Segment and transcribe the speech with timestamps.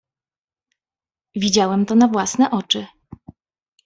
[1.35, 2.85] "Widziałem to na własne oczy."